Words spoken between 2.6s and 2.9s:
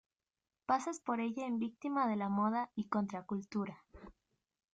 y